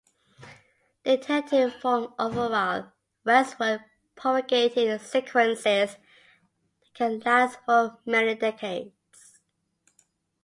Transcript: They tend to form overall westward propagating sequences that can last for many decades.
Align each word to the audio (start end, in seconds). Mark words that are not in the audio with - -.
They 1.03 1.17
tend 1.17 1.49
to 1.49 1.69
form 1.69 2.15
overall 2.17 2.91
westward 3.23 3.83
propagating 4.15 4.97
sequences 4.97 5.63
that 5.91 5.97
can 6.95 7.19
last 7.19 7.59
for 7.67 7.99
many 8.03 8.33
decades. 8.33 9.41